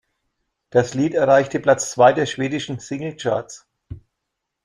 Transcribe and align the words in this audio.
Das 0.71 0.95
Lied 0.95 1.13
erreichte 1.13 1.59
Platz 1.59 1.91
zwei 1.91 2.11
der 2.11 2.25
schwedischen 2.25 2.79
Single-Charts. 2.79 3.67